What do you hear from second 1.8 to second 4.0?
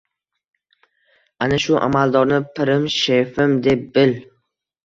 amaldorni pirim— shefim, deb